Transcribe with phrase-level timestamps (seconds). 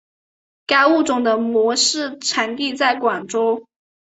[0.65, 3.67] 该物种的模式产地在广州。